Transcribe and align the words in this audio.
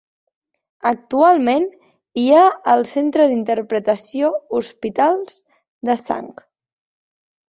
Actualment 0.91 1.65
hi 2.21 2.23
ha 2.37 2.45
el 2.73 2.81
Centre 2.91 3.27
d’Interpretació 3.31 4.31
Hospitals 4.61 5.37
de 5.91 5.97
Sang. 6.05 6.33